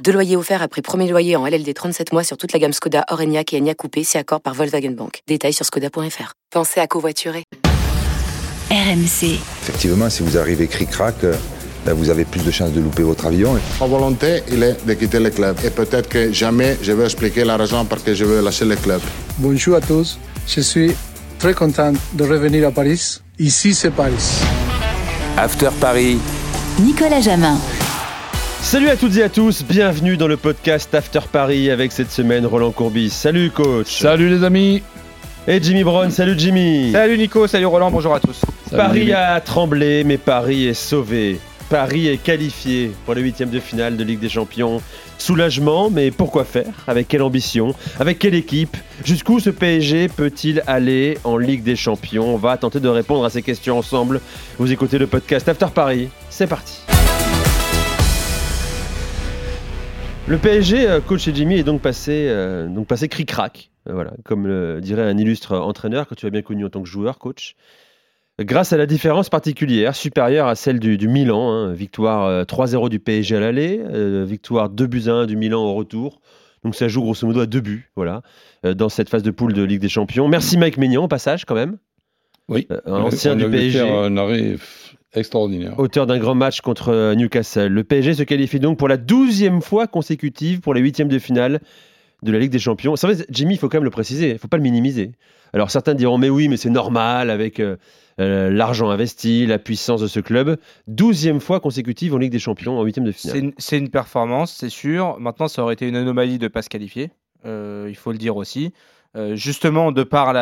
[0.00, 3.04] Deux loyers offerts après premier loyer en LLD 37 mois sur toute la gamme Skoda,
[3.10, 5.20] Orenia et Enya Coupé, si accord par Volkswagen Bank.
[5.28, 6.32] Détails sur skoda.fr.
[6.50, 7.44] Pensez à covoiturer.
[8.70, 9.38] RMC.
[9.62, 11.34] Effectivement, si vous arrivez cric-crac, euh,
[11.84, 13.56] ben, vous avez plus de chances de louper votre avion.
[13.80, 15.56] Ma volonté, il est de quitter le club.
[15.64, 18.76] Et peut-être que jamais je vais expliquer la raison pour laquelle je veux lâcher le
[18.76, 19.00] club.
[19.38, 20.18] Bonjour à tous.
[20.48, 20.92] Je suis
[21.38, 23.18] très content de revenir à Paris.
[23.38, 24.42] Ici, c'est Paris.
[25.36, 26.18] After Paris.
[26.80, 27.58] Nicolas Jamin.
[28.62, 32.46] Salut à toutes et à tous, bienvenue dans le podcast After Paris avec cette semaine
[32.46, 33.10] Roland Courbis.
[33.10, 34.00] Salut coach.
[34.00, 34.82] Salut les amis.
[35.46, 36.92] Et Jimmy Brown, salut Jimmy.
[36.92, 38.40] Salut Nico, salut Roland, bonjour à tous.
[38.70, 41.38] Paris a tremblé, mais Paris est sauvé.
[41.68, 44.80] Paris est qualifié pour les huitièmes de finale de Ligue des Champions.
[45.18, 46.72] Soulagement, mais pourquoi faire?
[46.86, 47.74] Avec quelle ambition?
[47.98, 48.76] Avec quelle équipe?
[49.04, 52.34] Jusqu'où ce PSG peut-il aller en Ligue des Champions?
[52.34, 54.20] On va tenter de répondre à ces questions ensemble.
[54.58, 56.78] Vous écoutez le podcast After Paris, c'est parti.
[60.28, 64.12] Le PSG, euh, coach et Jimmy, est donc passé, euh, donc passé cric-crac, euh, voilà,
[64.24, 67.18] comme le dirait un illustre entraîneur que tu as bien connu en tant que joueur,
[67.18, 67.56] coach.
[68.40, 72.98] Grâce à la différence particulière, supérieure à celle du, du Milan, hein, victoire 3-0 du
[72.98, 73.80] PSG à l'aller,
[74.24, 76.20] victoire 2 buts 1 du Milan au retour.
[76.64, 78.22] Donc ça joue grosso modo à deux buts, voilà,
[78.64, 80.28] dans cette phase de poule de Ligue des Champions.
[80.28, 81.76] Merci Mike Maignan au passage quand même.
[82.48, 83.80] Oui, un ancien du PSG.
[83.80, 84.56] un arrêt
[85.14, 85.78] extraordinaire.
[85.78, 87.68] Auteur d'un grand match contre Newcastle.
[87.68, 91.60] Le PSG se qualifie donc pour la douzième fois consécutive pour les huitièmes de finale
[92.22, 92.96] de la Ligue des Champions.
[92.96, 95.12] C'est vrai, Jimmy, il faut quand même le préciser, il ne faut pas le minimiser.
[95.52, 97.76] Alors certains diront, mais oui, mais c'est normal avec euh,
[98.20, 100.56] euh, l'argent investi, la puissance de ce club.
[100.86, 103.52] Douzième fois consécutive en Ligue des Champions en huitième de finale.
[103.58, 105.18] C'est une, performance, c'est sûr.
[105.18, 107.10] Maintenant, ça aurait été une anomalie de ne pas se qualifier.
[107.44, 108.72] Euh, il faut le dire aussi.
[109.34, 110.32] justement, de par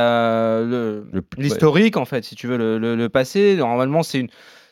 [1.38, 4.28] l'historique, en fait, si tu veux, le, le passé, normalement, c'est une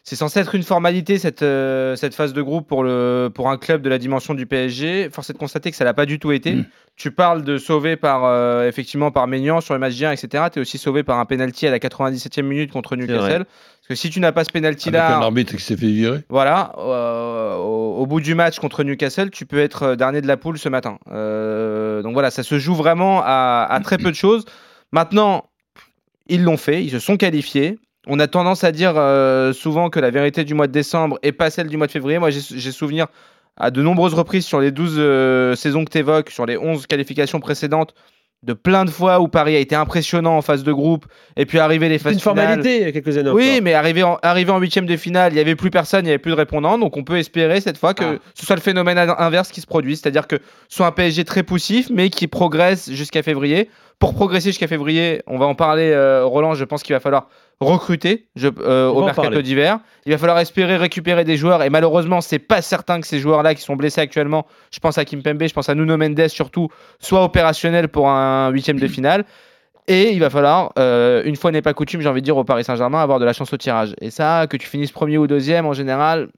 [0.08, 3.58] c'est censé être une formalité cette, euh, cette phase de groupe pour, le, pour un
[3.58, 5.10] club de la dimension du PSG.
[5.12, 6.54] Force est de constater que ça l'a pas du tout été.
[6.54, 6.64] Mm.
[6.96, 10.44] Tu parles de sauver par euh, effectivement par Maignan sur les matchs d'hier, etc.
[10.50, 13.44] Tu es aussi sauvé par un penalty à la 97e minute contre Newcastle.
[13.44, 16.20] Parce que si tu n'as pas ce penalty là, un arbitre qui s'est fait virer.
[16.30, 20.58] Voilà, euh, au, bout du match contre Newcastle, tu peux être dernier de la poule
[20.58, 20.96] ce matin.
[21.04, 24.46] donc voilà, ça se joue vraiment à, à très peu de choses.
[24.90, 25.44] Maintenant,
[26.28, 30.00] ils l'ont fait, ils se sont qualifiés on a tendance à dire euh, souvent que
[30.00, 32.18] la vérité du mois de décembre est pas celle du mois de février.
[32.18, 33.06] Moi, j'ai souvenir
[33.56, 36.86] à de nombreuses reprises sur les 12 euh, saisons que tu évoques, sur les 11
[36.86, 37.94] qualifications précédentes,
[38.44, 41.58] de plein de fois où Paris a été impressionnant en phase de groupe et puis
[41.58, 44.52] arriver les phases une formalité il y a quelques années oui mais arrivé en arrivé
[44.52, 46.78] en huitième de finale il y avait plus personne il y avait plus de répondants.
[46.78, 48.18] Donc on peut espérer cette fois que ah.
[48.34, 50.36] ce soit le phénomène inverse qui se produit c'est-à-dire que
[50.68, 53.70] soit un PSG très poussif mais qui progresse jusqu'à février.
[53.98, 57.28] Pour progresser jusqu'à février on va en parler euh, Roland je pense qu'il va falloir
[57.60, 59.80] recruter je, euh, au mercato d'hiver.
[60.06, 63.54] Il va falloir espérer récupérer des joueurs et malheureusement, c'est pas certain que ces joueurs-là
[63.54, 66.68] qui sont blessés actuellement, je pense à Kim Pembe, je pense à Nuno Mendes surtout,
[67.00, 69.24] soient opérationnels pour un huitième de finale.
[69.88, 72.44] Et il va falloir, euh, une fois n'est pas coutume, j'ai envie de dire au
[72.44, 73.94] Paris Saint-Germain, avoir de la chance au tirage.
[74.02, 76.28] Et ça, que tu finisses premier ou deuxième, en général,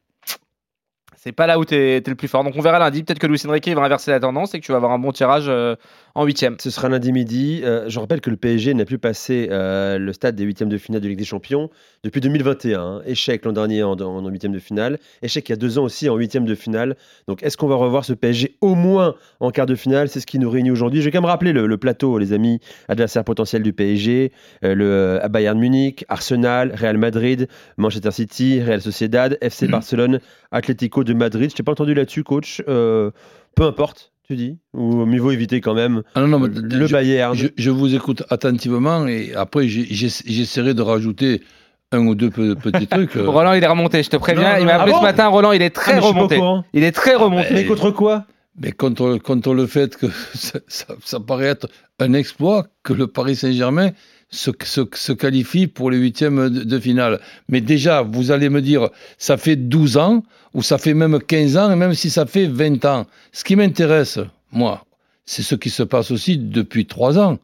[1.16, 2.44] c'est pas là où tu es, le plus fort.
[2.44, 3.02] Donc on verra lundi.
[3.02, 5.12] Peut-être que Luis Enrique va inverser la tendance et que tu vas avoir un bon
[5.12, 5.74] tirage euh,
[6.14, 6.56] en huitième.
[6.58, 7.60] Ce sera lundi midi.
[7.64, 10.78] Euh, je rappelle que le PSG n'a plus passé euh, le stade des huitièmes de
[10.78, 11.70] finale de Ligue des Champions
[12.04, 12.80] depuis 2021.
[12.80, 13.02] Hein.
[13.06, 14.98] Échec l'an dernier en, huitième de finale.
[15.22, 16.96] Échec il y a deux ans aussi en huitième de finale.
[17.28, 20.08] Donc est-ce qu'on va revoir ce PSG au moins en quart de finale?
[20.08, 21.00] C'est ce qui nous réunit aujourd'hui.
[21.00, 24.32] Je vais quand même rappeler le, plateau, les amis, adversaires potentiels du PSG,
[24.62, 31.50] le Bayern Munich, Arsenal, Real Madrid, Manchester City, Real Sociedad, FC Barcelone, Atlético de Madrid.
[31.50, 32.62] Je t'ai pas entendu là-dessus, coach.
[32.68, 33.10] Euh,
[33.54, 37.36] peu importe, tu dis Ou mieux vaut éviter quand même ah non, le Bayern.
[37.56, 41.42] Je, vous écoute attentivement et après j'essaierai de rajouter
[41.90, 43.16] un ou deux petits trucs.
[43.16, 43.28] Euh.
[43.28, 44.58] Roland, il est remonté, je te préviens.
[44.58, 46.40] il m'a appelé ah ce matin, Roland, il est très ah, remonté.
[46.72, 47.48] Il est très remonté.
[47.52, 48.26] Mais contre quoi?
[48.60, 51.68] Mais contre, contre le fait que ça, ça, paraît être
[51.98, 53.90] un exploit que le Paris Saint-Germain
[54.30, 57.20] se, se, qualifie pour les huitièmes de, finale.
[57.48, 58.88] Mais déjà, vous allez me dire,
[59.18, 60.22] ça fait 12 ans,
[60.54, 63.06] ou ça fait même 15 ans, et même si ça fait 20 ans.
[63.32, 64.18] Ce qui m'intéresse,
[64.52, 64.84] moi,
[65.26, 67.38] c'est ce qui se passe aussi depuis 3 ans.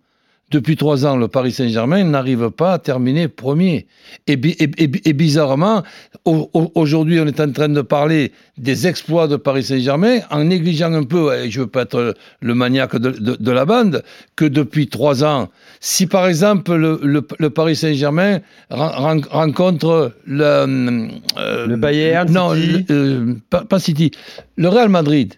[0.52, 3.86] Depuis trois ans, le Paris Saint-Germain n'arrive pas à terminer premier.
[4.28, 5.82] Et, bi- et- et- et bizarrement,
[6.24, 10.44] au- au- aujourd'hui, on est en train de parler des exploits de Paris Saint-Germain en
[10.44, 14.04] négligeant un peu, et je veux pas être le maniaque de, de- de la bande,
[14.36, 15.48] que depuis trois ans,
[15.80, 18.38] si par exemple le, le- le Paris Saint-Germain
[18.70, 22.84] ren- ren- rencontre le, euh, Le Bayern, non, City.
[22.88, 24.12] le- euh, pas, pas City,
[24.56, 25.34] le Real Madrid.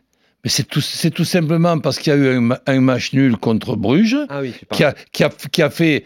[0.48, 3.12] Mais c'est tout, c'est tout simplement parce qu'il y a eu un, ma- un match
[3.12, 6.04] nul contre Bruges Ah oui, qui a, qui a, qui a fait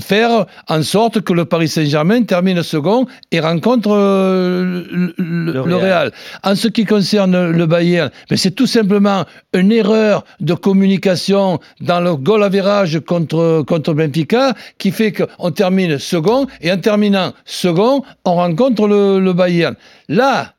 [0.00, 5.52] faire en sorte que le Paris Saint-Germain termine second et rencontre euh, le, le- Le
[5.52, 5.82] le Real.
[5.84, 6.12] Real.
[6.44, 12.00] En ce qui concerne le Bayern, mais c'est tout simplement une erreur de communication dans
[12.00, 18.02] le goal average contre, contre Benfica qui fait qu'on termine second et en terminant second,
[18.24, 19.74] on rencontre le, le Bayern.
[20.08, 20.54] Là,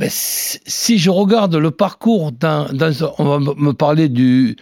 [0.00, 2.32] ben, si je regarde le parcours,
[2.92, 4.56] ce- on va me- parler du,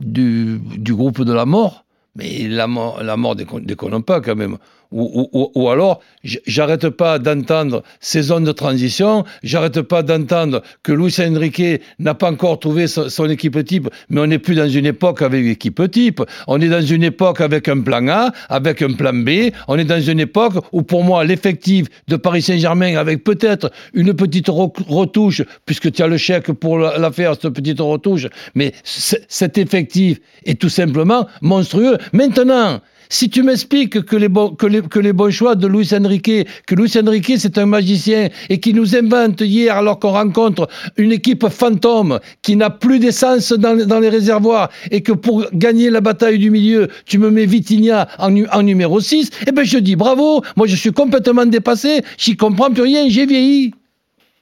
[0.00, 0.60] du,
[0.94, 1.84] groupe de la mort,
[2.16, 4.58] mais la mort, la mort déconne pas quand même.
[4.92, 11.80] Ou, alors, j'arrête pas d'entendre ces zones de transition, j'arrête pas d'entendre que Luis Enrique
[12.00, 15.22] n'a pas encore trouvé son, son équipe type, mais on n'est plus dans une époque
[15.22, 19.12] avec équipe type, on est dans une époque avec un plan A, avec un plan
[19.12, 23.70] B, on est dans une époque où pour moi l'effectif de Paris Saint-Germain avec peut-être
[23.94, 28.26] une petite re- retouche, puisque tu as le chèque pour la faire, cette petite retouche,
[28.56, 31.96] mais cet effectif est tout simplement monstrueux.
[32.12, 35.90] Maintenant, si tu m'expliques que les, bons, que, les, que les bons choix de Luis
[35.92, 40.68] Enrique, que Luis Enrique c'est un magicien et qui nous invente hier alors qu'on rencontre
[40.96, 45.44] une équipe fantôme qui n'a plus d'essence dans, les- dans les réservoirs et que pour
[45.52, 49.52] gagner la bataille du milieu, tu me mets Vitinha en, nu- en numéro 6, eh
[49.52, 53.72] ben je dis bravo, moi je suis complètement dépassé, j'y comprends plus rien, j'ai vieilli.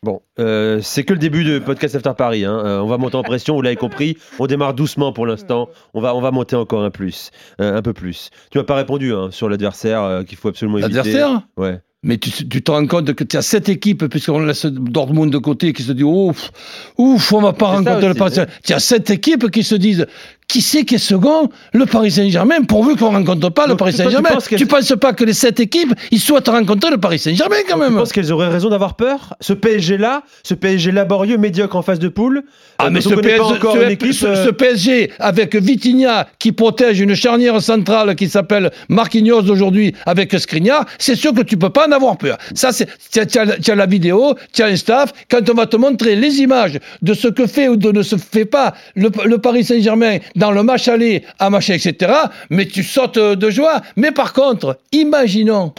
[0.04, 2.44] Bon, euh, c'est que le début de podcast After Paris.
[2.44, 2.62] hein.
[2.64, 4.16] Euh, on va monter en pression, vous l'avez compris.
[4.38, 5.68] On démarre doucement pour l'instant.
[5.92, 7.30] On va, on va monter encore un plus,
[7.60, 8.30] euh, un peu plus.
[8.52, 10.94] Tu m'as pas répondu hein, sur l'adversaire qu'il faut absolument éviter.
[10.94, 11.42] L'adversaire?
[11.56, 11.80] Ouais.
[12.04, 15.38] Mais tu, tu te rends compte que tu as cette équipe, puisqu'on laisse Dortmund de
[15.38, 16.52] côté, qui se dit ouf,
[16.96, 18.46] ouf, on va pas rencontrer le.
[18.62, 20.06] Tu as cette équipe qui se disent
[20.48, 23.92] qui c'est qui est second Le Paris Saint-Germain, pourvu qu'on rencontre pas le Donc, Paris
[23.92, 24.30] toi, tu Saint-Germain.
[24.32, 27.56] penses qu'elles- Tu penses pas que les sept équipes, ils souhaitent rencontrer le Paris Saint-Germain
[27.68, 31.82] quand même penses qu'elles auraient raison d'avoir peur Ce PSG-là, ce PSG laborieux, médiocre en
[31.82, 32.44] phase de poule
[32.78, 34.12] Ah, euh, mais ce encore ce- équipe.
[34.14, 39.94] ce- euh, ce PSG avec Vitinha qui protège une charnière centrale qui s'appelle Marquinhos aujourd'hui
[40.06, 42.38] avec Skriniar, c'est sûr que tu peux pas en avoir peur.
[42.54, 45.12] Ça, c'est, tu as, tu as- tu as la vidéo, tu as un staff.
[45.30, 48.16] Quand on va te montrer les images de ce que fait ou de ne se
[48.16, 52.12] fait pas le, le Paris Saint-Germain dans le match aller à machin, etc.,
[52.48, 53.82] mais tu sautes de joie.
[53.96, 55.74] Mais par contre, imaginons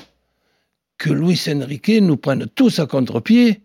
[0.97, 3.61] que Luis Enrique nous prenne tous à contre-pied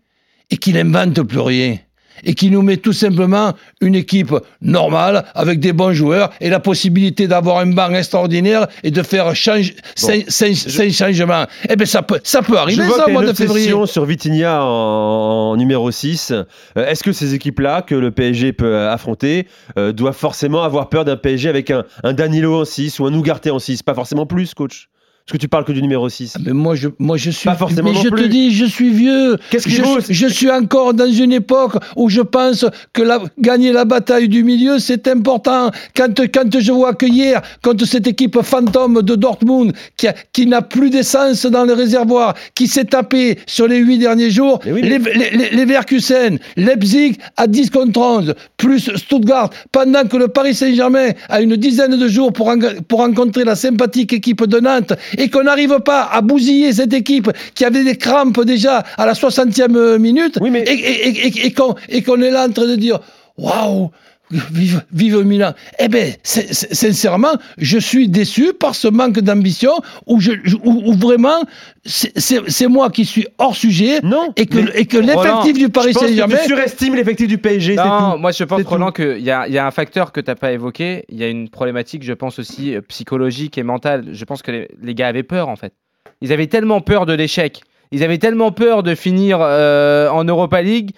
[0.49, 1.77] et qu'il invente plus rien.
[2.23, 6.59] Et qu'il nous met tout simplement une équipe normale avec des bons joueurs et la
[6.59, 11.45] possibilité d'avoir un banc extraordinaire et de faire change, cinq, cinq- cinq changements.
[11.69, 13.71] Eh bien, ça peut, ça peut Je arriver, vois ça, au mois de février.
[13.85, 16.31] sur Vitinha en, en numéro 6.
[16.31, 16.43] Euh,
[16.87, 19.47] Est-ce que ces équipes-là, que le PSG peut euh, affronter,
[19.77, 23.13] euh, doivent forcément avoir peur d'un PSG avec un, un Danilo en 6 ou un
[23.13, 24.89] Ougarté en 6 Pas forcément plus, coach
[25.27, 26.33] Parce que tu parles que du numéro 6.
[26.35, 27.45] Ah, Mais moi, je, moi, je suis.
[27.49, 28.21] Pas forcément mais non je plus.
[28.23, 29.37] te dis, je suis vieux.
[29.49, 32.63] Qu'est-ce je, vaut je suis encore dans une époque où je pense
[32.93, 35.71] que la- gagner la bataille du milieu, c'est important.
[35.95, 40.45] Quand, quand je vois que hier, contre cette équipe fantôme de Dortmund, qui, a- qui
[40.45, 44.73] n'a plus d'essence dans le réservoir, qui s'est tapé sur les huit derniers jours, Mais
[44.73, 50.17] oui, mais- les, les, les, Leverkusen, Leipzig à 10 contre 11, plus Stuttgart, pendant que
[50.17, 54.45] le Paris Saint-Germain a une dizaine de jours pour, en- pour rencontrer la sympathique équipe
[54.45, 58.83] de Nantes et qu'on n'arrive pas à bousiller cette équipe qui avait des crampes déjà
[58.97, 62.31] à la 60e minute Oui, mais- et, et, et, et- et qu'on et qu'on est
[62.31, 62.99] là en train de dire
[63.37, 63.91] waouh
[64.31, 65.53] Vive, vive Milan.
[65.77, 69.73] Eh bien, sincèrement, je suis déçu par ce manque d'ambition
[70.07, 70.31] où, je,
[70.63, 71.41] où, où vraiment,
[71.85, 74.33] c'est- moi qui suis hors sujet Non.
[74.35, 76.37] et que, et l'effectif du Paris Saint-Germain.
[76.41, 78.17] tu surestimes l'effectif du PSG, Non, tout.
[78.17, 78.61] moi je pense.
[78.63, 81.05] Roland, qu'il y a, il y a un facteur que tu n'as pas évoqué.
[81.09, 84.05] Il y a une problématique, je pense aussi, euh, psychologique et mentale.
[84.11, 85.73] Je pense que les, les gars avaient peur, en fait.
[86.21, 87.61] Ils avaient tellement peur de l'échec.
[87.91, 90.91] Ils avaient tellement peur de finir euh, en Europa League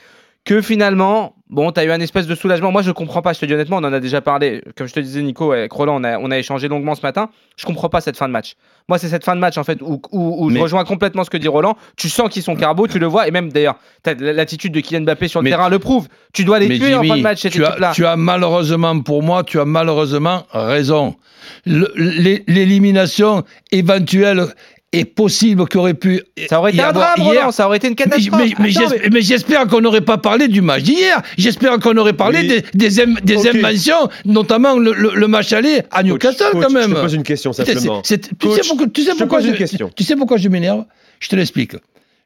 [0.45, 2.71] que finalement, bon, tu as eu un espèce de soulagement.
[2.71, 4.61] Moi, je comprends pas, je te dis honnêtement, on en a déjà parlé.
[4.75, 7.29] Comme je te disais, Nico, avec Roland, on a, on a échangé longuement ce matin.
[7.57, 8.55] Je comprends pas cette fin de match.
[8.89, 11.29] Moi, c'est cette fin de match, en fait, où, où- où je rejoins complètement ce
[11.29, 11.75] que dit Roland.
[11.97, 13.75] Tu sens qu'ils sont carbo, tu le vois, et même d'ailleurs,
[14.19, 16.07] l'attitude de Kylian Mbappé sur le Mais- terrain le prouve.
[16.33, 18.99] Tu dois les Mais tuer en fin de match, cette tu as, tu as malheureusement,
[19.01, 21.15] pour moi, tu as malheureusement raison.
[21.65, 24.47] L'élimination éventuelle
[24.93, 26.21] est possible qu'il aurait pu.
[26.49, 28.41] Ça aurait été un drame, Roland, ça aurait été une catastrophe.
[28.59, 31.21] mais- mais j'espère qu'on n'aurait pas parlé du match d'hier.
[31.37, 32.47] J'espère qu'on aurait parlé Oui.
[32.47, 33.47] des, des, im- des Ok.
[33.55, 36.89] inventions, notamment le, le- le match aller à Newcastle coach, quand même.
[36.89, 38.01] Je te pose une question simplement.
[38.05, 39.41] c'est- tu Coach, sais pourquoi, tu sais je pourquoi
[39.95, 40.85] tu sais pourquoi je m'énerve?
[41.19, 41.75] Je te l'explique.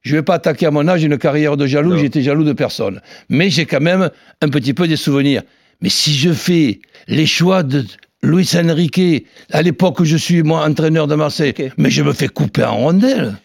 [0.03, 3.01] Je vais pas attaquer à mon âge une carrière de jaloux, j'étais jaloux de personne.
[3.29, 4.09] Mais j'ai quand même
[4.41, 5.41] un petit peu des souvenirs.
[5.81, 7.85] Mais si je fais les choix de
[8.23, 12.27] Luis Enrique, à l'époque où je suis moi entraîneur de Marseille, mais je me fais
[12.27, 13.35] couper en rondelles.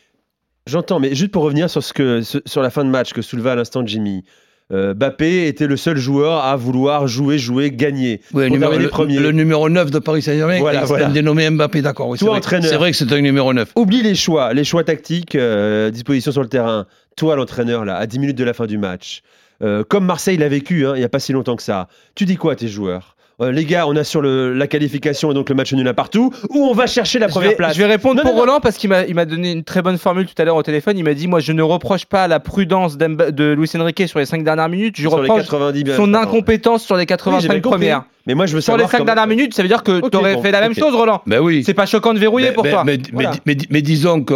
[0.67, 3.53] J'entends, mais juste pour revenir sur, ce que, sur la fin de match que souleva
[3.53, 4.25] à l'instant Jimmy.
[4.73, 8.21] Euh, Bappé était le seul joueur à vouloir jouer, jouer, gagner.
[8.35, 9.21] Oui, numéro- le, premier.
[9.21, 11.07] le numéro 9 de Paris Saint-Germain, Voilà, est voilà.
[11.07, 12.09] dénommé Mbappé, d'accord.
[12.09, 12.41] oui, c'est vrai.
[12.77, 13.71] vrai que c'est un numéro 9.
[13.77, 16.87] Oublie les choix, les choix tactiques, euh, disposition sur le terrain.
[17.17, 19.23] Toi, l'entraîneur, là, à 10 minutes de la fin du match,
[19.63, 22.25] euh, comme Marseille l'a vécu hein, il n'y a pas si longtemps que ça, tu
[22.25, 23.16] dis quoi à tes joueurs?
[23.43, 26.33] Euh, Les gars, on assure le, la qualification et donc le match nul à partout,
[26.49, 28.37] ou on va chercher la Je première vais, place je vais répondre Non, pour non,
[28.39, 28.41] non.
[28.47, 30.63] Roland parce qu'il m'a il m'a donné une très bonne formule tout à l'heure au
[30.63, 30.97] téléphone.
[30.97, 34.25] Il m'a dit Moi, je ne reproche pas la prudence de Luis Enrique sur les
[34.25, 34.95] 5 dernières minutes.
[34.97, 37.71] Je Sur les reproche 90 bien, son incompétence sur les Oui, j'ai 85 bien compris.
[37.71, 38.05] premières.
[38.27, 40.01] Mais moi, je veux Sur les savoir 5 comment- dernières minutes, ça veut dire que
[40.01, 41.21] Ok, tu aurais bon, fait la même chose, Roland.
[41.27, 41.63] Ben oui.
[41.65, 42.85] C'est pas choquant de verrouiller pour mais- toi.
[42.85, 43.33] Mais, Voilà.
[43.45, 44.35] mais- mais- mais disons que,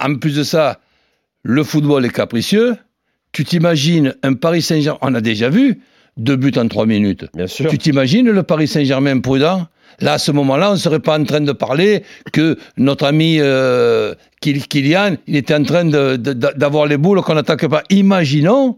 [0.00, 0.80] en plus de ça,
[1.44, 2.76] le football est capricieux.
[3.30, 5.80] Tu t'imagines un Paris Saint-Germain, on a déjà vu,
[6.16, 7.26] deux buts en trois minutes.
[7.34, 7.70] Bien sûr.
[7.70, 9.66] Tu t'imagines le Paris Saint-Germain prudent?
[10.00, 13.36] Là, à ce moment-là, on ne serait pas en train de parler que notre ami
[13.40, 17.82] euh, Kyl- Kylian, il était en train d'avoir les boules qu'on n'attaque pas.
[17.90, 18.76] Imaginons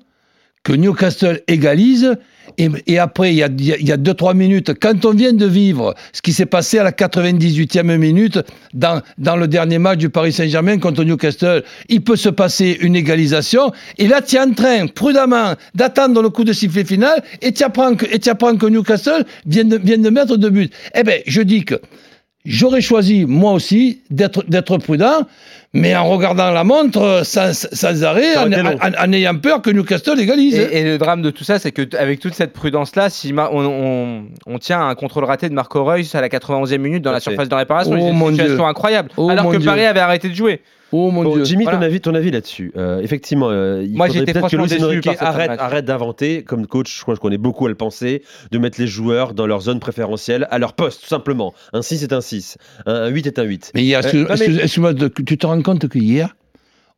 [0.65, 2.17] que Newcastle égalise
[2.59, 6.47] et, après, il y a 2-3 minutes, quand on vient de vivre ce qui s'est
[6.47, 8.39] passé à la 98e minute
[8.75, 12.97] dans, dans le dernier match du Paris Saint-Germain contre Newcastle, il peut se passer une
[12.97, 17.53] égalisation et là, tu es en train, prudemment, d'attendre le coup de sifflet final et
[17.53, 17.93] tu apprends
[18.27, 20.71] apprends que Newcastle vient de, vient de mettre deux buts.
[20.95, 21.81] Eh bien, je dis que
[22.45, 25.29] J'aurais choisi, moi aussi, d'être prudent,
[25.75, 30.55] mais en regardant la montre sans, sans arrêt, en, ayant peur que Newcastle égalise.
[30.55, 33.65] Et, et le drame de tout ça, c'est que avec toute cette prudence-là, si on,
[33.65, 37.21] on- on tient un contrôle raté de Marco Reus à la 91e minute dans la
[37.21, 38.65] surface de réparation, Oh, c'est mon une situation Dieu.
[38.67, 39.09] incroyable.
[39.17, 39.67] Oh, alors mon que Dieu.
[39.67, 40.61] Paris avait arrêté de jouer.
[40.95, 41.45] Oh mon Bon, Dieu.
[41.47, 41.79] Jimmy, Voilà.
[41.79, 42.71] ton avis, ton avis là-dessus.
[42.77, 46.95] Euh, effectivement, euh, il Moi, faudrait peut-être que fin de arrête, arrête d'inventer, comme coach,
[46.99, 49.81] je crois qu'on est beaucoup à le penser, de mettre les joueurs dans leur zone
[49.81, 51.55] préférentielle, à leur poste, tout simplement.
[51.73, 53.73] Un 6 est un 6, un, un 8 est un 8.
[53.75, 54.93] Mais Euh, mais- excuse- excuse-moi,
[55.25, 56.37] tu te rends compte qu'hier,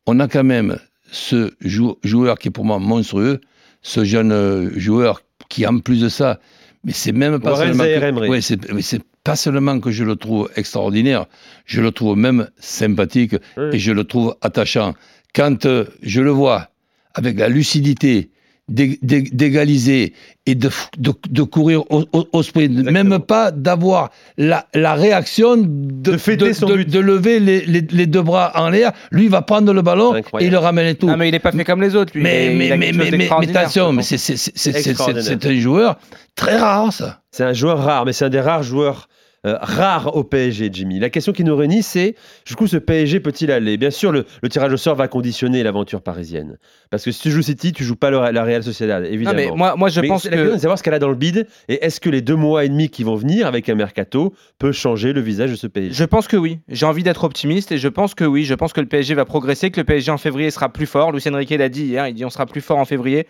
[0.05, 0.77] on a quand même
[1.11, 3.41] ce jou- joueur qui est pour moi monstrueux,
[3.81, 6.39] ce jeune euh, joueur qui, en plus de ça,
[6.83, 7.83] mais c'est même pas Warren seulement.
[7.83, 8.29] que- Zaïre-Emery.
[8.29, 11.25] Ouais, c'est mais c'est pas seulement que je le trouve extraordinaire,
[11.65, 13.35] je le trouve même sympathique
[13.73, 14.93] et je le trouve attachant.
[15.33, 16.69] Quand euh, je le vois
[17.13, 18.29] avec la lucidité
[18.67, 20.13] d'égaliser
[20.47, 23.03] et de, de, de courir au, au- au sprint, Exactement.
[23.09, 26.89] même pas d'avoir la, la réaction de, De fêter son de- but.
[26.89, 28.91] de lever les, les- les deux bras en l'air.
[29.11, 30.43] Lui, il va prendre le ballon Incroyable.
[30.43, 31.07] et il le ramène et tout.
[31.09, 32.23] Ah, mais il n'est pas fait comme les autres, lui.
[32.23, 35.97] mais, mais, mais, mais, attention, c'est un joueur
[36.35, 37.21] très rare, ça.
[37.31, 39.07] C'est un joueur rare, mais c'est un des rares joueurs
[39.45, 40.99] euh, rares au PSG, Jimmy.
[40.99, 43.77] La question qui nous réunit, c'est jusqu'où ce PSG peut-il aller?
[43.77, 46.57] Bien sûr, le, le tirage au sort va conditionner l'aventure parisienne.
[46.89, 49.35] Parce que si tu joues City, tu joues pas le- la Real Sociedad, Non, évidemment.
[49.37, 50.55] mais moi, moi je Mais pense c'est la question que.
[50.57, 52.69] de savoir ce qu'elle a dans le bide et est-ce que les deux mois et
[52.69, 55.93] demi qui vont venir avec un mercato peut changer le visage de ce PSG.
[55.93, 56.59] Je pense que oui.
[56.69, 58.45] J'ai envie d'être optimiste et je pense que oui.
[58.45, 61.11] Je pense que le PSG va progresser, que le PSG en février sera plus fort.
[61.11, 62.07] Lucien Riquet l'a dit hier.
[62.07, 63.27] Il dit on sera plus fort en février.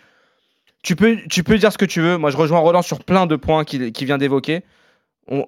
[0.83, 2.17] Tu peux, tu peux dire ce que tu veux.
[2.17, 4.61] Moi, je rejoins Roland sur plein de points qu'il qu'il vient d'évoquer.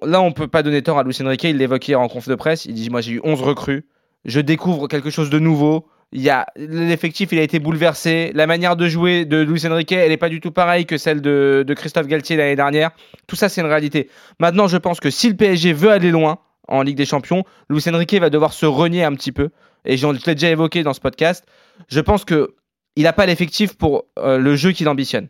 [0.02, 1.50] Là, on peut pas donner tort à Lucien Riquet.
[1.50, 2.64] Il l'évoquait hier en conf de presse.
[2.64, 3.86] Il dit moi j'ai eu 11 recrues.
[4.24, 5.86] Je découvre quelque chose de nouveau.
[6.10, 8.32] Il l'effectif, il a été bouleversé.
[8.34, 11.20] La manière de jouer de Luis Enrique, elle n'est pas du tout pareille que celle
[11.20, 12.90] de, Christophe Galtier l'année dernière.
[13.26, 14.08] Tout ça, c'est une réalité.
[14.40, 17.84] Maintenant, je pense que si le PSG veut aller loin en Ligue des Champions, Luis
[17.88, 19.50] Enrique va devoir se renier un petit peu.
[19.84, 21.44] Et j'en l'ai déjà évoqué dans ce podcast.
[21.88, 22.54] Je pense que
[22.96, 25.28] il n'a pas l'effectif pour euh, le jeu qu'il ambitionne.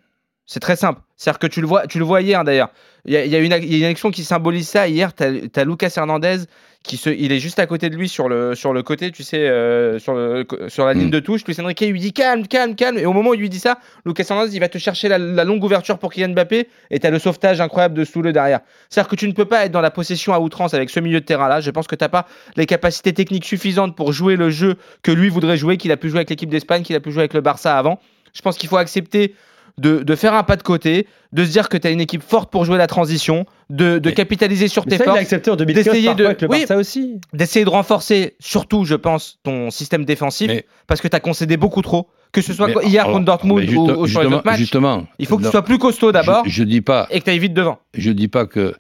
[0.50, 1.00] C'est très simple.
[1.17, 2.71] C'est-à-dire que tu le vois, tu le vois hier d'ailleurs.
[3.05, 4.88] Il y, y a une action qui symbolise ça.
[4.88, 6.38] Hier, tu as, Lucas Hernandez
[6.83, 9.23] qui se, il est juste à côté de lui sur le, sur le côté, tu
[9.25, 11.11] sais, euh, sur, le- sur la ligne Mm.
[11.11, 11.45] de touche.
[11.45, 12.97] Luis Enrique lui dit calme, calme, calme.
[12.97, 15.19] Et au moment où il lui dit ça, Lucas Hernandez, il va te chercher la,
[15.19, 18.61] la longue ouverture pour Kylian Mbappé et tu as le sauvetage incroyable de Soule derrière.
[18.88, 21.21] C'est-à-dire que tu ne peux pas être dans la possession à outrance avec ce milieu
[21.21, 21.61] de terrain-là.
[21.61, 22.26] Je pense que tu n'as pas
[22.57, 26.09] les capacités techniques suffisantes pour jouer le jeu que lui voudrait jouer, qu'il a pu
[26.09, 28.00] jouer avec l'équipe d'Espagne, qu'il a pu jouer avec le Barça avant.
[28.33, 29.35] Je pense qu'il faut accepter
[29.78, 32.23] de, de faire un pas de côté, de se dire que tu as une équipe
[32.23, 35.56] forte pour jouer la transition, de, capitaliser sur Mais tes ça, il forces, accepté en
[35.56, 36.58] 2015 d'essayer de- avec le Oui.
[36.61, 37.20] Barça aussi.
[37.32, 41.56] d'essayer de renforcer surtout, je pense, ton système défensif, Mais- parce que tu as concédé
[41.56, 42.08] beaucoup trop.
[42.32, 45.06] Que ce soit Mais hier alors, contre Dortmund juste- ou sur les autres matchs, justement,
[45.18, 47.30] il faut que tu sois plus costaud d'abord Je, je dis pas, et que tu
[47.30, 47.78] ailles vite devant.
[47.94, 48.75] je dis pas que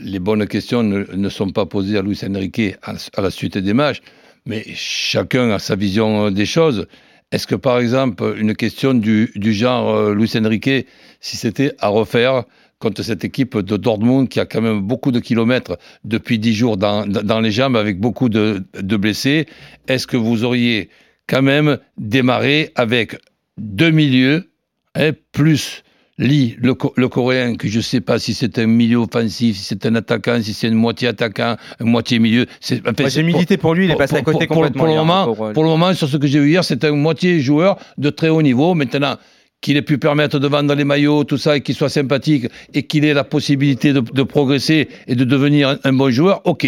[0.00, 3.58] les bonnes questions ne, ne sont pas posées à Luis Enrique à, à la suite
[3.58, 4.00] des matchs,
[4.46, 6.86] mais chacun a sa vision des choses.
[7.30, 10.86] Est-ce que, par exemple, une question du, genre euh, Luis Enrique,
[11.20, 12.44] si c'était à refaire
[12.78, 16.76] contre cette équipe de Dortmund qui a quand même beaucoup de kilomètres depuis dix jours
[16.76, 17.04] dans,
[17.40, 19.46] les jambes avec beaucoup de, de blessés,
[19.88, 20.88] est-ce que vous auriez
[21.26, 23.18] quand même démarré avec
[23.58, 24.50] deux milieux,
[24.94, 25.82] hein, plus
[26.18, 29.56] Lee, le, co- le Coréen, que je ne sais pas si c'est un milieu offensif,
[29.56, 32.46] si c'est un attaquant, si c'est une moitié attaquant, une moitié milieu.
[32.60, 34.78] c'est- j'ai milité pour lui, il est passé à côté pour, complètement.
[34.84, 35.52] pour le moment, le pauvre.
[35.52, 38.28] pour le moment, sur ce que j'ai vu hier, c'est un moitié joueur de très
[38.30, 38.74] haut niveau.
[38.74, 39.16] Maintenant,
[39.60, 42.82] qu'il ait pu permettre de vendre les maillots, tout ça, et qu'il soit sympathique, et
[42.84, 46.66] qu'il ait la possibilité de, de progresser et de devenir un, un bon joueur, ok.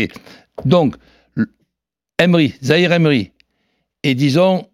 [0.65, 0.95] Donc,
[2.19, 3.31] Emery, Zahir Emery,
[4.05, 4.67] et disons,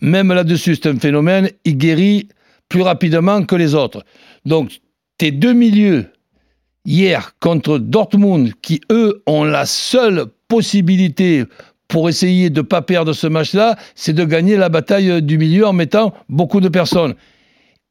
[0.00, 2.28] même là-dessus, c'est un phénomène, il guérit
[2.68, 4.04] plus rapidement que les autres.
[4.44, 4.80] Donc,
[5.18, 6.06] tes deux milieux,
[6.84, 11.44] hier, contre Dortmund, qui, eux, ont la seule possibilité
[11.88, 15.66] pour essayer de ne pas perdre ce match-là, c'est de gagner la bataille du milieu
[15.66, 17.14] en mettant beaucoup de personnes.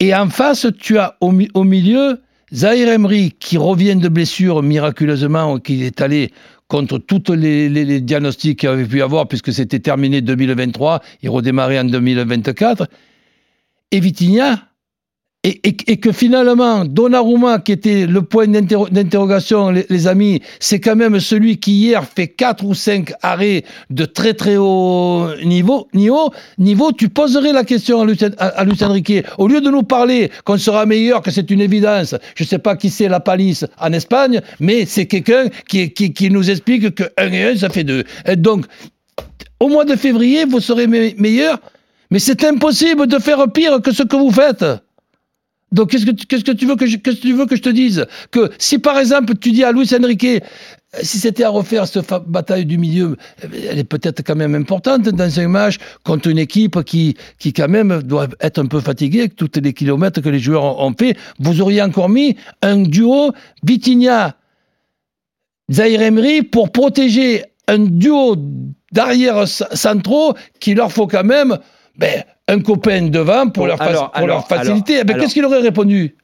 [0.02, 2.20] Et en face, tu as au, mi- au milieu
[2.54, 6.32] Zahir Emery qui revient de blessure miraculeusement, qui est allé
[6.68, 11.30] contre tous les, les- les diagnostics qu'il avait pu avoir, puisque c'était terminé 2023, il
[11.30, 12.88] redémarrait en 2024.
[13.96, 14.60] Et Vitinha,
[15.44, 21.20] et, que finalement, Donnarumma, qui était le point d'interro- d'interrogation, les, amis, c'est quand même
[21.20, 25.88] celui qui hier fait 4 ou 5 arrêts de très très haut niveau.
[25.94, 28.32] Niveau, niveau tu poserais la question à Lucien,
[28.66, 29.24] Lucien Riquet.
[29.38, 32.60] Au lieu de nous parler qu'on sera meilleur, que c'est une évidence, je ne sais
[32.60, 36.96] pas qui c'est la palisse en Espagne, mais c'est quelqu'un qui, qui, qui nous explique
[36.96, 38.04] que 1 et 1, ça fait 2.
[38.28, 38.66] Et donc,
[39.60, 41.60] au mois de février, vous serez me- meilleur,
[42.12, 44.66] mais c'est impossible de faire pire que ce que vous faites.
[45.72, 48.06] Donc, qu'est-ce que, tu- veux que je, tu veux que je te dise?
[48.32, 50.40] Que si par exemple tu dis à Luis Enrique, euh,
[51.02, 55.02] si c'était à refaire cette bataille du milieu, euh, elle est peut-être quand même importante
[55.02, 59.22] dans un match contre une équipe qui, qui quand même doit être un peu fatiguée
[59.22, 61.18] avec tous les kilomètres que les joueurs ont, fait.
[61.40, 63.34] Vous auriez encore mis un duo
[63.64, 64.38] Vitinha,
[65.70, 68.38] Zahir Emery pour protéger un duo
[68.94, 71.58] d'arrière centraux qui leur faut quand même
[71.98, 75.00] ben, un copain devant pour, Bon, leur, alors, pour leur alors, faciliter.
[75.02, 76.16] Eh ben, Qu'est-ce qu'il aurait répondu?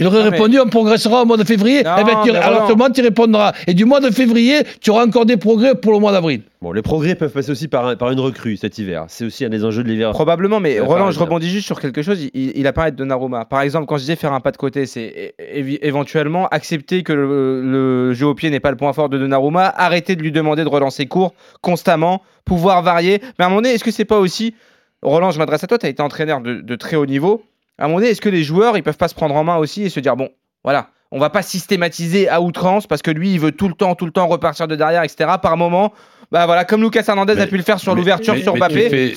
[0.00, 1.82] Il aurait Non, mais- répondu, on progressera au mois de février.
[1.84, 3.52] Non, Eh ben, tu- alors tout le monde, tu répondras.
[3.66, 6.42] Et du mois de février, tu auras encore des progrès pour le mois d'avril.
[6.62, 9.04] Bon, les progrès peuvent passer aussi par, un- par une recrue cet hiver.
[9.08, 10.10] C'est aussi un des enjeux de l'hiver.
[10.10, 12.22] Probablement, mais Roland, je rebondis juste sur quelque chose.
[12.34, 13.44] Il, il a parlé de Donnarumma.
[13.44, 15.34] Par exemple, quand je disais faire un pas de côté, c'est
[15.82, 19.72] éventuellement accepter que le, le jeu au pied n'est pas le point fort de Donnarumma,
[19.76, 23.20] arrêter de lui demander de relancer court constamment, pouvoir varier.
[23.38, 24.54] Mais à un moment donné, est-ce que c'est pas aussi.
[25.02, 27.42] Roland, je m'adresse à toi, tu as été entraîneur de, de très haut niveau.
[27.80, 29.56] À un moment donné, est-ce que les joueurs, ils peuvent pas se prendre en main
[29.56, 30.28] aussi et se dire, bon,
[30.62, 33.94] voilà, on va pas systématiser à outrance parce que lui, il veut tout le temps,
[33.94, 35.30] tout le temps repartir de derrière, etc.
[35.42, 35.92] Par moment,
[36.30, 38.52] bah voilà, comme Lucas Hernandez Mais- a pu le faire sur mais- l'ouverture mais- sur
[38.52, 38.88] mais Mbappé.
[38.92, 39.12] mais-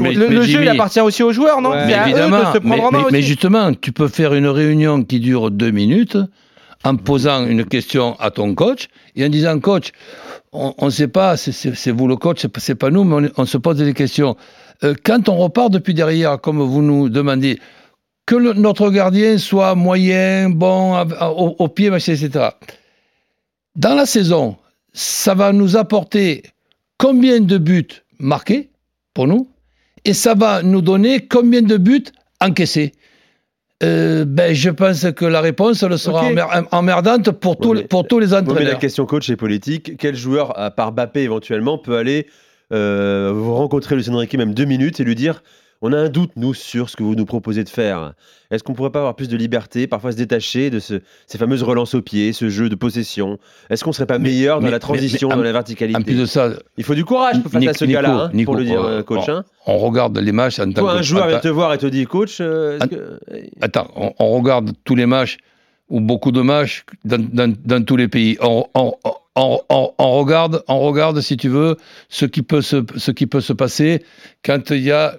[0.00, 1.70] mais- le, mais le jeu, il appartient aussi aux joueurs, non?
[1.70, 1.84] Ouais.
[1.88, 4.06] C'est à eux de Évidemment, se prendre mais, en main mais- mais justement, tu peux
[4.08, 6.18] faire une réunion qui dure deux minutes
[6.84, 9.90] en posant une question à ton coach et en disant coach,
[10.52, 13.42] on ne sait pas, c'est- vous le coach, c'est pas- c'est pas nous, mais on,
[13.42, 14.36] on se pose des questions.
[14.84, 17.58] Euh, quand on repart depuis derrière, comme vous nous demandez,
[18.26, 22.48] que le- notre gardien soit moyen, bon, à- à- au, au pied, machin, etc.
[23.76, 24.56] Dans la saison,
[24.92, 26.42] ça va nous apporter
[26.98, 28.70] combien de buts marqués
[29.12, 29.48] pour nous
[30.04, 32.04] et ça va nous donner combien de buts
[32.40, 32.92] encaissés
[33.82, 36.22] Euh, ben, je pense que la réponse sera
[36.70, 38.78] emmerdante pour, tous Ouais, les, mais- pour tous les Bon, mais la entraîneurs.
[38.78, 39.96] question coach est politique.
[39.98, 42.26] Quel joueur, à part Bappé éventuellement, peut aller
[42.72, 45.42] euh, vous rencontrer Lucien Enrique même deux minutes et lui dire
[45.86, 48.14] on a un doute, nous, sur ce que vous nous proposez de faire.
[48.50, 51.62] Est-ce qu'on pourrait pas avoir plus de liberté, parfois se détacher de ce- ces fameuses
[51.62, 53.38] relances au pied, ce jeu de possession?
[53.68, 55.98] Est-ce qu'on serait pas Mais- meilleur dans la transition, mais- dans la en verticalité?
[56.00, 58.56] En plus de ça, Il faut du courage pour face à ce gars-là, hein, pour
[58.56, 59.28] le dire, euh, coach.
[59.28, 59.44] hein.
[59.66, 61.78] on regarde les matchs en tant Toi, que- un joueur en vient te voir et
[61.78, 63.18] te dit coach, euh, Att- que-
[63.60, 65.36] Attends, on, on regarde tous les matchs,
[65.90, 68.38] ou beaucoup de matchs, dans, dans- dans tous les pays.
[68.40, 68.94] On, on-
[69.36, 71.76] on- on- on regarde, on regarde, si tu veux,
[72.08, 74.02] ce qui peut se, ce qui peut se passer
[74.44, 75.18] quand il y a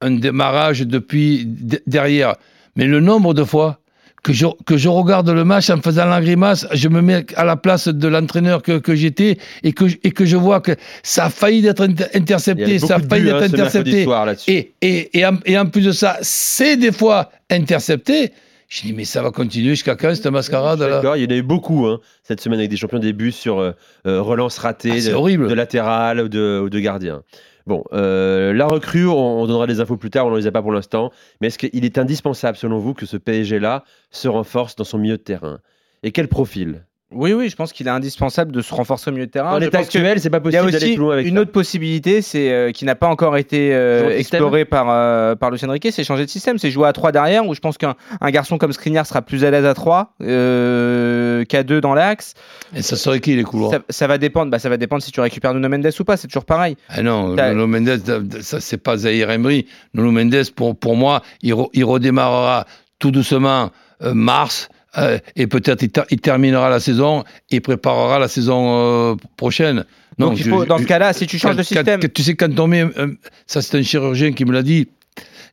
[0.00, 2.34] un démarrage depuis de- derrière.
[2.76, 3.78] Mais le nombre de fois
[4.22, 7.44] que je, que je regarde le match en faisant la grimace, je me mets à
[7.44, 10.72] la place de l'entraîneur que, que j'étais et que, je- et que je vois que
[11.04, 14.04] ça a failli d'être inter- intercepté, a ça a failli d'être hein, intercepté.
[14.04, 14.26] soir.
[14.48, 18.32] Et, et, et, en, et en plus de ça, c'est des fois intercepté.
[18.68, 20.88] Je dis, mais ça va continuer jusqu'à quand cette mascarade là?
[20.88, 23.30] D'accord, il y en a eu beaucoup hein, cette semaine avec des champions des buts
[23.30, 23.70] sur euh,
[24.08, 25.46] euh, relance ratée Ah, de, horrible.
[25.46, 27.22] de latéral ou de, ou de gardien.
[27.66, 30.52] Bon, euh, la recrue, on, on donnera des infos plus tard, on n'en les a
[30.52, 31.10] pas pour l'instant.
[31.40, 35.16] Mais est-ce qu'il est indispensable, selon vous, que ce PSG-là se renforce dans son milieu
[35.16, 35.60] de terrain?
[36.02, 36.86] Et quel profil?
[37.12, 39.52] Oui, oui, je pense qu'il est indispensable de se renforcer au milieu de terrain.
[39.54, 41.36] En l'état actuel, c'est pas Il y a possible d'aller aussi plus loin avec une
[41.36, 41.40] ça.
[41.42, 45.70] autre possibilité, c'est euh, qui n'a pas encore été euh, explorée par euh, par Lucien
[45.70, 48.30] Riquet, c'est changer de système, c'est jouer à 3 derrière où je pense qu'un un
[48.32, 52.34] garçon comme Skriniar sera plus à l'aise à 3 euh, qu'à 2 dans l'axe.
[52.74, 55.12] Et ça serait qui les couloirs Ça, ça va dépendre, bah ça va dépendre si
[55.12, 56.76] tu récupères Nuno Mendes ou pas, c'est toujours pareil.
[56.88, 58.00] Ah non, Nuno Mendes,
[58.40, 59.66] ça c'est pas Zahir Emery.
[59.94, 62.66] Nuno Mendes, pour, pour moi, il, re- il redémarrera
[62.98, 63.70] tout doucement
[64.02, 68.68] euh, mars euh, et peut-être il, ter- il terminera la saison et préparera la saison
[68.70, 69.84] euh, prochaine.
[70.18, 72.22] Non, Donc il je- dans ce cas-là, si tu changes quand- de système, quand- tu
[72.22, 73.14] sais, quand on met, euh,
[73.46, 74.88] ça c'est un chirurgien qui me l'a dit,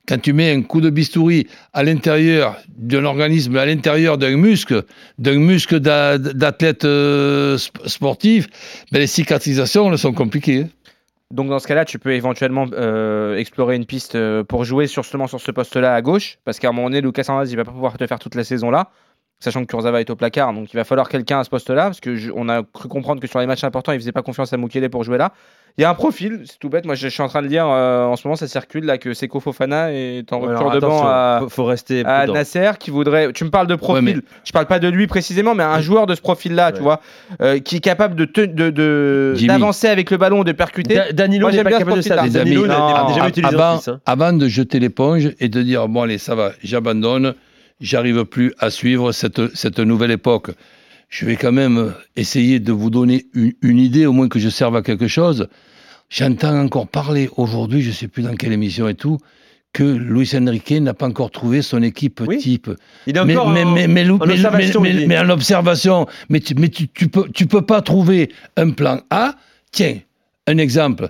[0.08, 4.84] quand tu mets un coup de bistouri à l'intérieur d'un organisme, à l'intérieur d'un muscle,
[5.18, 8.48] d'un muscle d'a- d'athlète euh, sp- sportif,
[8.92, 10.64] ben les cicatrisations elles sont compliquées.
[10.64, 10.70] hein.
[11.32, 15.42] Donc dans ce cas-là, tu peux éventuellement euh, explorer une piste pour jouer sur, sur
[15.42, 17.98] ce poste-là à gauche, parce qu'à un moment donné, Lucas Hernandez, il va pas pouvoir
[17.98, 18.92] te faire toute la saison là,
[19.44, 22.00] sachant que Kurzawa est au placard, donc il va falloir quelqu'un à ce poste-là, parce
[22.00, 24.54] que je- on a cru comprendre que sur les matchs importants, il faisait pas confiance
[24.54, 25.32] à Mukele pour jouer là.
[25.80, 26.86] Il y a un profil, c'est tout bête.
[26.86, 29.00] Moi, je, je suis en train de lire euh, en ce moment, ça circule là
[29.00, 32.28] que Seko Fofana est en Ouais, rupture de banc à, faut, faut rester à.
[32.28, 33.34] Nasser qui voudrait.
[33.34, 34.04] Tu me parles de profil.
[34.04, 36.84] mais- Je parle pas de lui précisément, mais un joueur de ce profil-là, tu Ouais.
[36.84, 37.02] vois,
[37.42, 40.94] euh, qui est capable de te- de- d'avancer avec le ballon, de percuter.
[40.94, 42.18] Da- Danilo n'est j'aime pas capable de ça.
[42.18, 42.40] profil-là.
[42.44, 44.00] Danilo Les n'a déjà utilisé avant, hein.
[44.06, 47.34] avant de jeter l'éponge et de dire bon allez ça va, j'abandonne,
[47.84, 50.50] j'arrive plus à suivre cette, cette nouvelle époque.
[51.10, 54.50] Je vais quand même essayer de vous donner une, une idée, au moins que je
[54.50, 55.48] serve à quelque chose.
[56.10, 59.20] J'entends encore parler aujourd'hui, je ne sais plus dans quelle émission et tout,
[59.74, 62.38] que Luis Enrique n'a pas encore trouvé son équipe Oui.
[62.38, 62.70] type.
[63.08, 66.70] Il est encore mais, en- mais, mais, en observation, mais- en observation, mais, tu, mais
[66.70, 69.36] tu, tu peux, tu peux pas trouver un plan A.
[69.72, 69.98] Tiens,
[70.48, 71.10] un exemple.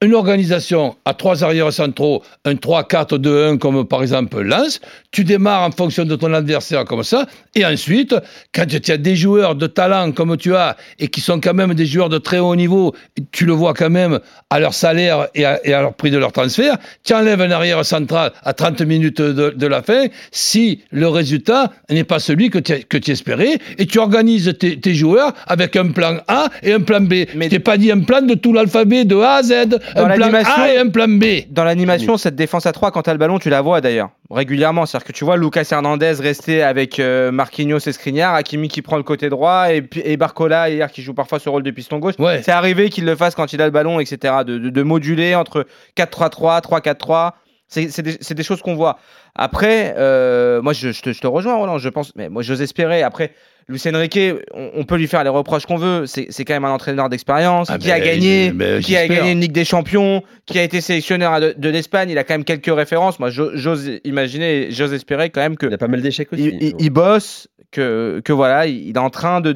[0.00, 4.80] Une organisation à trois arrières centraux, un 3-4-2-1 comme par exemple Lens,
[5.10, 8.14] tu démarres en fonction de ton adversaire comme ça, et ensuite,
[8.54, 11.74] quand tu as des joueurs de talent comme tu as, et qui sont quand même
[11.74, 12.94] des joueurs de très haut niveau,
[13.32, 16.18] tu le vois quand même à leur salaire et à, et à leur prix de
[16.18, 20.80] leur transfert, tu enlèves un arrière central à 30 minutes de, de la fin, si
[20.92, 24.94] le résultat n'est pas celui que tu, que tu espérais, et tu organises tes, tes
[24.94, 27.24] joueurs avec un plan A et un plan B.
[27.34, 29.52] Mais- t'ai pas dit un plan de tout l'alphabet de A à Z,
[29.94, 31.24] Dans un plan l'animation- A et un plan B.
[31.50, 34.10] Dans l'animation, cette défense à 3, quand tu as le ballon, tu la vois d'ailleurs
[34.30, 34.84] régulièrement.
[34.84, 38.96] C'est-à-dire que tu vois Lucas Hernandez rester avec euh, Marquinhos et Skriniar, Hakimi qui prend
[38.98, 42.14] le côté droit et, Barcola hier qui joue parfois ce rôle de piston gauche.
[42.18, 42.42] Ouais.
[42.42, 44.34] C'est arrivé qu'il le fasse quand il a le ballon, etc.
[44.46, 45.64] De, de- de moduler entre
[45.96, 47.32] 4-3-3, 3-4-3.
[47.68, 48.98] C'est c'est des, c'est des choses qu'on voit.
[49.34, 51.78] Après, euh, moi je, je te, je te rejoins, Roland.
[51.78, 53.02] Je pense, mais moi j'ose espérer.
[53.02, 53.32] Après,
[53.68, 56.06] Lucien Riquet, on, on peut lui faire les reproches qu'on veut.
[56.06, 59.06] C'est c'est quand même un entraîneur d'expérience Ah qui ben, a gagné, ben, qui a
[59.06, 62.08] gagné une Ligue des Champions, qui a été sélectionneur de, de l'Espagne.
[62.08, 63.18] Il a quand même quelques références.
[63.20, 66.42] Moi, j'o- j'ose imaginer, j'ose espérer quand même que Il a pas mal d'échecs aussi.
[66.44, 69.52] il, il- il bosse, que, que voilà, il est en train de,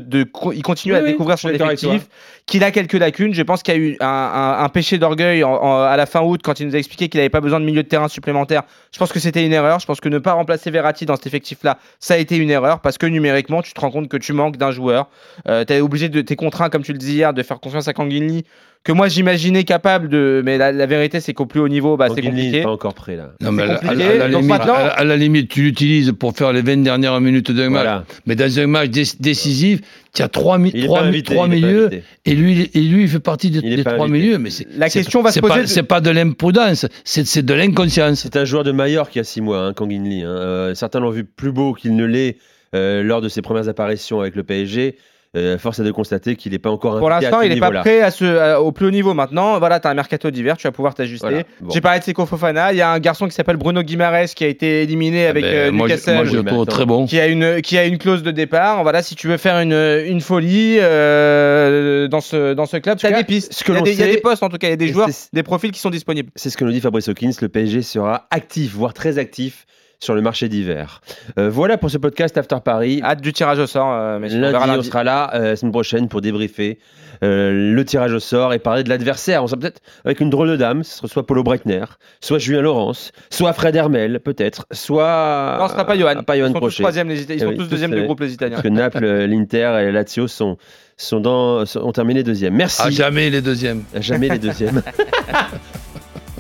[0.54, 2.06] il continue Oui, à oui, découvrir son effectif,
[2.46, 3.32] qu'il a quelques lacunes.
[3.32, 6.40] Je pense qu'il y a eu un, un- un péché d'orgueil à la fin août
[6.44, 8.62] quand il nous a expliqué qu'il n'avait pas besoin de milieu de terrain supplémentaire.
[8.92, 9.78] Je pense que c'était une erreur.
[9.80, 12.80] Je pense que ne pas remplacer Verratti dans cet effectif-là, ça a été une erreur
[12.80, 15.08] parce que numériquement, tu te rends compte que tu manques d'un joueur.
[15.48, 17.88] Euh, tu es obligé de, t'es contraint, comme tu le disais hier, de faire confiance
[17.88, 18.44] à Kanguinli,
[18.84, 20.42] que moi j'imaginais capable de.
[20.44, 22.62] Mais la, la vérité, c'est qu'au plus haut niveau, bah, c'est compliqué.
[22.62, 23.32] pas encore prêt là.
[23.40, 24.04] Non, mais à la- à, compliqué.
[24.04, 26.52] la- à la Donc limite, maintenant- à la- à la limite, tu l'utilises pour faire
[26.52, 27.82] les 20 dernières minutes d'un match.
[27.84, 28.04] Voilà.
[28.26, 29.80] Mais dans un match dé- décisif,
[30.14, 31.90] tu as trois, Il il milieux
[32.24, 34.10] et lui, et lui, il fait partie des, Il trois invité.
[34.18, 34.38] milieux.
[34.38, 38.20] Mais c'est, La question va se c'est poser C'est pas de l'imprudence, c'est, de l'inconscience.
[38.22, 40.28] C'est un joueur de Mallorca qui a 6 mois, hein, Kang In Lee, hein.
[40.28, 42.36] Euh, certains l'ont vu plus beau qu'il ne l'est
[42.74, 44.96] euh, lors de ses premières apparitions avec le PSG.
[45.34, 48.02] Euh, force est de constater qu'il n'est pas encore Pour l'instant, il n'est pas prêt
[48.02, 49.14] à ce, au plus haut niveau.
[49.14, 51.26] Maintenant, voilà, tu as un mercato d'hiver, tu vas pouvoir t'ajuster.
[51.26, 51.70] Voilà, bon.
[51.70, 52.72] J'ai parlé de Seko Fofana.
[52.74, 55.54] Il y a un garçon qui s'appelle Bruno Guimares qui a été éliminé avec Ben,
[55.54, 56.14] euh, moi, je- Newcastle.
[56.16, 56.72] moi, je le mais trouve attends.
[56.72, 57.06] très bon.
[57.06, 58.82] Qui a, une, qui a une clause de départ.
[58.82, 63.06] Voilà, si tu veux faire une, une folie euh, dans, ce, dans ce club, tu
[63.06, 63.54] as des pistes.
[63.54, 64.70] ce que il, y a des, il y a des postes en tout cas, il
[64.70, 66.28] y a des joueurs, des profils qui sont disponibles.
[66.36, 67.30] C'est ce que nous dit Fabrice Hawkins.
[67.40, 69.64] Le PSG sera actif, voire très actif
[70.02, 71.00] sur le marché d'hiver.
[71.38, 73.00] Euh, voilà pour ce podcast After Paris.
[73.04, 74.38] Hâte du tirage au sort, euh, messieurs.
[74.38, 76.80] On Lundi, on sera là euh, la semaine prochaine pour débriefer
[77.22, 79.44] euh, le tirage au sort et parler de l'adversaire.
[79.44, 80.82] On sera peut-être avec une drôle de dame.
[80.82, 81.84] Ce sera soit Paulo Breitner,
[82.20, 85.56] soit Julien Laurence, soit Fred Hermel, peut-être, soit.
[85.60, 86.24] Non, ce sera pas Johan.
[86.24, 88.02] Pas Johan ils sont tous, troisième, les Ita- ils Eh sont oui, tous deuxième du
[88.02, 88.56] groupe, les Italiens.
[88.56, 90.56] Parce que Naples, l'Inter et Lazio sont,
[90.96, 92.54] sont dans, sont- ont terminé deuxième.
[92.54, 92.82] Merci.
[92.82, 93.84] À jamais les deuxièmes.
[94.00, 94.82] Jamais les deuxièmes.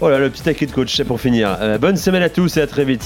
[0.00, 1.56] oh là, le petit taquet de coach, c'est pour finir.
[1.60, 3.04] Euh, bonne semaine à tous et à très vite.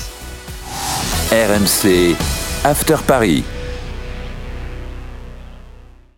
[1.31, 2.17] RMC
[2.65, 3.56] After Paris.